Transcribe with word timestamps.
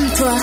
Comme 0.00 0.08
toi, 0.16 0.34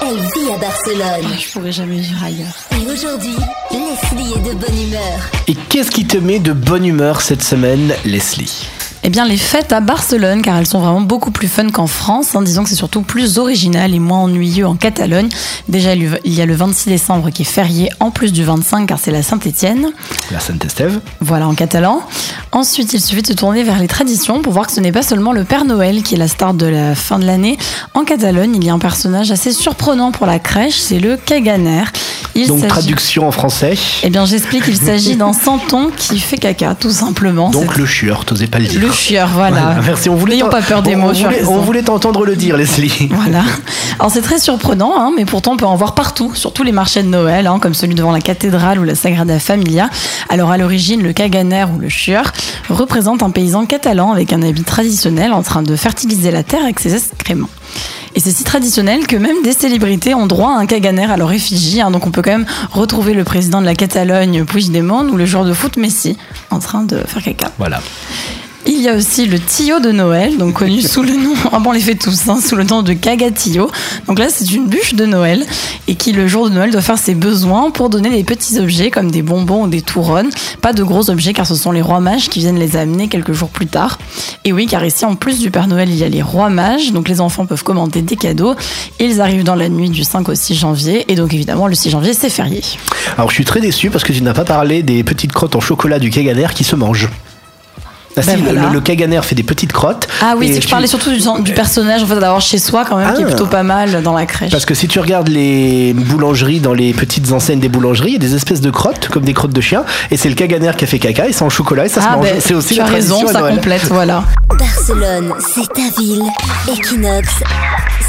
elle 0.00 0.16
vit 0.16 0.52
à 0.54 0.56
Barcelone. 0.56 1.38
Je 1.38 1.52
pourrais 1.52 1.72
jamais 1.72 1.98
vivre 1.98 2.24
ailleurs. 2.24 2.56
Et 2.72 2.90
aujourd'hui, 2.90 3.36
Leslie 3.70 4.32
est 4.32 4.48
de 4.48 4.54
bonne 4.54 4.82
humeur. 4.82 5.30
Et 5.48 5.54
qu'est-ce 5.54 5.90
qui 5.90 6.06
te 6.06 6.16
met 6.16 6.38
de 6.38 6.54
bonne 6.54 6.86
humeur 6.86 7.20
cette 7.20 7.42
semaine, 7.42 7.92
Leslie? 8.06 8.70
Eh 9.02 9.08
bien, 9.08 9.24
les 9.24 9.38
fêtes 9.38 9.72
à 9.72 9.80
Barcelone, 9.80 10.42
car 10.42 10.58
elles 10.58 10.66
sont 10.66 10.80
vraiment 10.80 11.00
beaucoup 11.00 11.30
plus 11.30 11.48
fun 11.48 11.70
qu'en 11.70 11.86
France. 11.86 12.34
hein. 12.34 12.42
Disons 12.42 12.64
que 12.64 12.68
c'est 12.68 12.74
surtout 12.76 13.00
plus 13.00 13.38
original 13.38 13.94
et 13.94 13.98
moins 13.98 14.18
ennuyeux 14.18 14.66
en 14.66 14.74
Catalogne. 14.74 15.30
Déjà, 15.68 15.94
il 15.94 16.34
y 16.34 16.42
a 16.42 16.46
le 16.46 16.54
26 16.54 16.90
décembre 16.90 17.30
qui 17.30 17.42
est 17.42 17.46
férié, 17.46 17.88
en 17.98 18.10
plus 18.10 18.30
du 18.30 18.44
25, 18.44 18.86
car 18.86 18.98
c'est 18.98 19.10
la 19.10 19.22
Saint-Étienne. 19.22 19.88
La 20.30 20.38
Sainte-Estève 20.38 21.00
Voilà, 21.22 21.48
en 21.48 21.54
catalan. 21.54 22.02
Ensuite, 22.52 22.92
il 22.92 23.00
suffit 23.00 23.22
de 23.22 23.28
se 23.28 23.32
tourner 23.32 23.62
vers 23.62 23.78
les 23.78 23.88
traditions 23.88 24.42
pour 24.42 24.52
voir 24.52 24.66
que 24.66 24.72
ce 24.72 24.80
n'est 24.80 24.92
pas 24.92 25.02
seulement 25.02 25.32
le 25.32 25.44
Père 25.44 25.64
Noël 25.64 26.02
qui 26.02 26.14
est 26.16 26.18
la 26.18 26.28
star 26.28 26.52
de 26.52 26.66
la 26.66 26.94
fin 26.94 27.18
de 27.18 27.24
l'année. 27.24 27.56
En 27.94 28.04
Catalogne, 28.04 28.54
il 28.56 28.64
y 28.64 28.68
a 28.68 28.74
un 28.74 28.78
personnage 28.78 29.30
assez 29.30 29.52
surprenant 29.52 30.12
pour 30.12 30.26
la 30.26 30.38
crèche, 30.38 30.76
c'est 30.76 30.98
le 30.98 31.16
Caganer. 31.16 31.84
Il 32.42 32.48
Donc 32.48 32.66
traduction 32.66 33.26
en 33.26 33.30
français. 33.30 33.74
Eh 34.02 34.10
bien, 34.10 34.24
j'explique, 34.24 34.64
il 34.68 34.76
s'agit 34.76 35.16
d'un 35.16 35.32
santon 35.44 35.90
qui 35.96 36.18
fait 36.18 36.38
caca, 36.38 36.74
tout 36.74 36.90
simplement. 36.90 37.50
Donc 37.50 37.76
le 37.76 37.86
chieur, 37.86 38.24
t'osais 38.24 38.46
pas 38.46 38.58
le 38.58 38.66
dire. 38.66 38.80
le 38.80 38.90
chieur, 38.92 39.28
voilà. 39.32 39.60
Voilà, 39.60 39.80
merci. 39.84 40.08
On 40.08 40.16
voulait 40.16 40.34
N'ayons 40.36 40.48
pas 40.48 40.62
peur 40.62 40.82
des 40.82 40.94
on- 40.94 40.98
mots, 40.98 41.12
voulait, 41.12 41.44
on 41.44 41.58
voulait 41.58 41.82
t'entendre 41.82 42.24
le 42.24 42.36
dire, 42.36 42.56
Leslie. 42.56 43.08
Voilà. 43.10 43.42
Alors 43.98 44.10
c'est 44.10 44.22
très 44.22 44.38
surprenant, 44.38 44.94
hein, 44.98 45.12
mais 45.16 45.24
pourtant 45.24 45.52
on 45.52 45.56
peut 45.56 45.66
en 45.66 45.76
voir 45.76 45.94
partout, 45.94 46.34
sur 46.34 46.52
tous 46.52 46.62
les 46.62 46.72
marchés 46.72 47.02
de 47.02 47.08
Noël, 47.08 47.46
hein, 47.46 47.58
comme 47.60 47.74
celui 47.74 47.94
devant 47.94 48.12
la 48.12 48.20
cathédrale 48.20 48.78
ou 48.78 48.84
la 48.84 48.94
Sagrada 48.94 49.38
Familia. 49.38 49.90
Alors 50.28 50.50
à 50.50 50.56
l'origine, 50.56 51.02
le 51.02 51.12
caganer 51.12 51.64
ou 51.74 51.78
le 51.78 51.88
chieur 51.88 52.32
représente 52.68 53.22
un 53.22 53.30
paysan 53.30 53.66
catalan 53.66 54.12
avec 54.12 54.32
un 54.32 54.42
habit 54.42 54.62
traditionnel 54.62 55.32
en 55.32 55.42
train 55.42 55.62
de 55.62 55.76
fertiliser 55.76 56.30
la 56.30 56.42
terre 56.42 56.62
avec 56.62 56.80
ses 56.80 56.94
excréments. 56.94 57.48
Et 58.14 58.20
c'est 58.20 58.32
si 58.32 58.44
traditionnel 58.44 59.06
que 59.06 59.16
même 59.16 59.42
des 59.42 59.52
célébrités 59.52 60.14
ont 60.14 60.26
droit 60.26 60.50
à 60.50 60.58
un 60.58 60.66
caganer 60.66 61.04
à 61.04 61.16
leur 61.16 61.32
effigie. 61.32 61.80
hein. 61.80 61.90
donc 61.90 62.06
on 62.06 62.10
peut 62.10 62.22
quand 62.22 62.32
même 62.32 62.46
retrouver 62.72 63.14
le 63.14 63.24
président 63.24 63.60
de 63.60 63.66
la 63.66 63.74
Catalogne, 63.74 64.44
Puigdemont, 64.44 65.08
ou 65.08 65.16
le 65.16 65.26
joueur 65.26 65.44
de 65.44 65.52
foot 65.52 65.76
Messi, 65.76 66.16
en 66.50 66.58
train 66.58 66.82
de 66.82 66.98
faire 67.06 67.22
caca. 67.22 67.52
Voilà. 67.58 67.80
Il 68.66 68.82
y 68.82 68.88
a 68.88 68.94
aussi 68.94 69.24
le 69.24 69.38
Tio 69.38 69.80
de 69.80 69.90
Noël, 69.90 70.36
donc 70.36 70.54
connu 70.54 70.82
sous 70.82 71.02
le 71.02 71.14
nom, 71.14 71.32
ah 71.50 71.58
bon, 71.60 71.70
on 71.70 71.72
les 71.72 71.80
fait 71.80 71.94
tous, 71.94 72.28
hein, 72.28 72.38
sous 72.40 72.56
le 72.56 72.64
nom 72.64 72.82
de 72.82 72.92
Cagatillo. 72.92 73.70
Donc 74.06 74.18
là, 74.18 74.26
c'est 74.28 74.50
une 74.52 74.66
bûche 74.66 74.94
de 74.94 75.06
Noël 75.06 75.46
et 75.88 75.94
qui, 75.94 76.12
le 76.12 76.28
jour 76.28 76.48
de 76.48 76.54
Noël, 76.54 76.70
doit 76.70 76.82
faire 76.82 76.98
ses 76.98 77.14
besoins 77.14 77.70
pour 77.70 77.88
donner 77.88 78.10
des 78.10 78.22
petits 78.22 78.58
objets 78.58 78.90
comme 78.90 79.10
des 79.10 79.22
bonbons 79.22 79.64
ou 79.64 79.68
des 79.68 79.80
touronnes. 79.80 80.28
Pas 80.60 80.74
de 80.74 80.82
gros 80.82 81.08
objets 81.08 81.32
car 81.32 81.46
ce 81.46 81.54
sont 81.54 81.72
les 81.72 81.80
rois 81.80 82.00
mages 82.00 82.28
qui 82.28 82.40
viennent 82.40 82.58
les 82.58 82.76
amener 82.76 83.08
quelques 83.08 83.32
jours 83.32 83.48
plus 83.48 83.66
tard. 83.66 83.98
Et 84.44 84.52
oui, 84.52 84.66
car 84.66 84.84
ici, 84.84 85.06
en 85.06 85.14
plus 85.14 85.38
du 85.38 85.50
Père 85.50 85.66
Noël, 85.66 85.88
il 85.88 85.96
y 85.96 86.04
a 86.04 86.08
les 86.08 86.22
rois 86.22 86.50
mages. 86.50 86.92
Donc 86.92 87.08
les 87.08 87.22
enfants 87.22 87.46
peuvent 87.46 87.64
commander 87.64 88.02
des 88.02 88.16
cadeaux. 88.16 88.54
Ils 88.98 89.22
arrivent 89.22 89.44
dans 89.44 89.56
la 89.56 89.70
nuit 89.70 89.88
du 89.88 90.04
5 90.04 90.28
au 90.28 90.34
6 90.34 90.54
janvier. 90.54 91.10
Et 91.10 91.14
donc 91.14 91.32
évidemment, 91.32 91.66
le 91.66 91.74
6 91.74 91.90
janvier, 91.90 92.12
c'est 92.12 92.30
férié. 92.30 92.62
Alors 93.16 93.30
je 93.30 93.34
suis 93.36 93.44
très 93.44 93.60
déçu 93.60 93.88
parce 93.88 94.04
que 94.04 94.12
tu 94.12 94.22
n'as 94.22 94.34
pas 94.34 94.44
parlé 94.44 94.82
des 94.82 95.02
petites 95.02 95.32
crottes 95.32 95.56
en 95.56 95.60
chocolat 95.60 95.98
du 95.98 96.10
Caganer 96.10 96.48
qui 96.54 96.64
se 96.64 96.76
mangent. 96.76 97.08
Ah, 98.20 98.26
Ben 98.26 98.36
si, 98.36 98.42
le- 98.42 98.50
voilà. 98.52 98.68
le, 98.68 98.74
le 98.74 98.80
Caganer 98.80 99.20
fait 99.22 99.34
des 99.34 99.42
petites 99.42 99.72
crottes. 99.72 100.06
Ah 100.22 100.34
oui, 100.36 100.48
que 100.48 100.54
je 100.56 100.60
tu- 100.60 100.68
parlais 100.68 100.86
surtout 100.86 101.10
du, 101.10 101.20
du 101.42 101.52
personnage 101.52 102.02
en 102.02 102.06
fait, 102.06 102.18
d'avoir 102.20 102.40
chez 102.40 102.58
soi 102.58 102.84
quand 102.88 102.96
même, 102.96 103.12
qui 103.14 103.22
est 103.22 103.24
Ah. 103.24 103.28
plutôt 103.28 103.46
pas 103.46 103.62
mal 103.62 104.02
dans 104.02 104.14
la 104.14 104.26
crèche. 104.26 104.50
Parce 104.50 104.64
que 104.66 104.74
si 104.74 104.88
tu 104.88 104.98
regardes 105.00 105.28
les 105.28 105.92
boulangeries, 105.94 106.60
dans 106.60 106.74
les 106.74 106.92
petites 106.92 107.32
enseignes 107.32 107.60
des 107.60 107.68
boulangeries, 107.68 108.10
il 108.10 108.12
y 108.14 108.16
a 108.16 108.18
des 108.18 108.34
espèces 108.34 108.60
de 108.60 108.70
crottes, 108.70 109.08
comme 109.08 109.24
des 109.24 109.34
crottes 109.34 109.52
de 109.52 109.60
chien, 109.60 109.84
et 110.10 110.16
c'est 110.16 110.28
le 110.28 110.34
Caganer 110.34 110.72
qui 110.76 110.84
a 110.84 110.86
fait 110.86 110.98
caca, 110.98 111.26
et 111.28 111.32
c'est 111.32 111.42
en 111.42 111.50
chocolat, 111.50 111.86
et 111.86 111.88
ça 111.88 112.00
se 112.00 112.06
Ah 112.08 112.16
mange. 112.16 112.24
ben, 112.24 112.36
c'est 112.40 112.54
aussi 112.54 112.74
tu 112.74 112.80
la 112.80 112.86
as 112.86 112.88
raison, 112.90 113.26
ça 113.26 113.40
Noël. 113.40 113.54
complète, 113.56 113.84
voilà. 113.90 114.24
Barcelone, 114.58 115.32
c'est 115.54 115.68
ta 115.72 116.00
ville. 116.00 116.22
Equinox, 116.68 117.28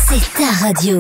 c'est 0.09 0.41
ta 0.41 0.65
radio. 0.65 0.99